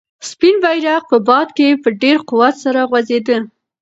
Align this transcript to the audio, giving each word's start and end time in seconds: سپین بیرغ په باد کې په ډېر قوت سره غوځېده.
سپین 0.29 0.55
بیرغ 0.63 1.01
په 1.11 1.17
باد 1.27 1.47
کې 1.57 1.67
په 1.83 1.89
ډېر 2.01 2.17
قوت 2.29 2.55
سره 2.63 2.79
غوځېده. 2.89 3.37